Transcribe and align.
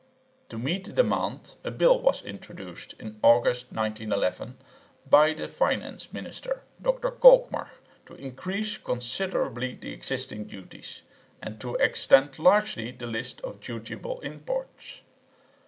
To 0.49 0.57
meet 0.57 0.85
the 0.85 0.93
demand 0.93 1.53
a 1.63 1.69
bill 1.69 1.99
was 1.99 2.23
introduced 2.23 2.95
in 2.97 3.19
August, 3.21 3.67
1911, 3.71 4.57
by 5.07 5.31
the 5.33 5.47
finance 5.47 6.11
minister, 6.11 6.63
Dr 6.81 7.11
Kolkmar, 7.11 7.69
to 8.07 8.15
increase 8.15 8.79
considerably 8.79 9.75
the 9.75 9.93
existing 9.93 10.45
duties, 10.45 11.03
and 11.39 11.61
to 11.61 11.75
extend 11.75 12.39
largely 12.39 12.89
the 12.89 13.05
list 13.05 13.41
of 13.41 13.59
dutiable 13.61 14.19
imports. 14.21 15.01